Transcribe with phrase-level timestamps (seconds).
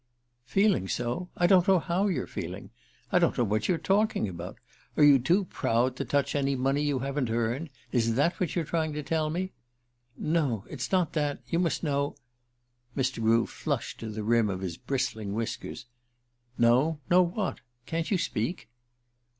[0.47, 1.29] "Feeling so?
[1.37, 2.71] I don't know how you're feeling.
[3.11, 4.57] I don't know what you're talking about.
[4.97, 7.69] Are you too proud to touch any money you haven't earned?
[7.91, 9.51] Is that what you're trying to tell me?"
[10.17, 10.65] "No.
[10.71, 11.37] It's not that.
[11.47, 12.15] You must know"
[12.97, 13.21] Mr.
[13.21, 15.85] Grew flushed to the rim of his bristling whiskers.
[16.57, 16.99] "Know?
[17.11, 17.59] Know what?
[17.85, 18.69] Can't you speak?"